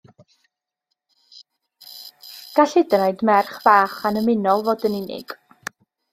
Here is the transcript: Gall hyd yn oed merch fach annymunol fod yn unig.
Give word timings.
Gall 2.55 2.73
hyd 2.79 2.97
yn 2.99 3.05
oed 3.09 3.21
merch 3.31 3.53
fach 3.67 3.95
annymunol 4.11 4.67
fod 4.71 4.89
yn 4.91 4.99
unig. 5.05 5.39